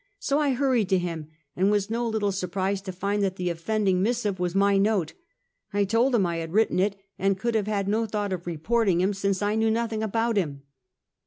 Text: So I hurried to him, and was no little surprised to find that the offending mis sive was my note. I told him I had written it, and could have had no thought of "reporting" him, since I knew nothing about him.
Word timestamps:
So 0.17 0.39
I 0.39 0.53
hurried 0.53 0.89
to 0.89 0.97
him, 0.97 1.27
and 1.55 1.69
was 1.69 1.91
no 1.91 2.07
little 2.09 2.31
surprised 2.31 2.85
to 2.85 2.91
find 2.91 3.21
that 3.21 3.35
the 3.35 3.51
offending 3.51 4.01
mis 4.01 4.17
sive 4.17 4.39
was 4.39 4.55
my 4.55 4.79
note. 4.79 5.13
I 5.73 5.85
told 5.85 6.15
him 6.15 6.25
I 6.25 6.37
had 6.37 6.53
written 6.53 6.79
it, 6.79 6.95
and 7.19 7.37
could 7.37 7.53
have 7.53 7.67
had 7.67 7.87
no 7.87 8.07
thought 8.07 8.33
of 8.33 8.47
"reporting" 8.47 8.99
him, 8.99 9.13
since 9.13 9.43
I 9.43 9.53
knew 9.53 9.69
nothing 9.69 10.01
about 10.01 10.37
him. 10.37 10.63